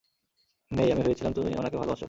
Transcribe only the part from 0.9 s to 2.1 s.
আমি ভেবেছিলাম তুমি ওনাকে ভালোবাসো।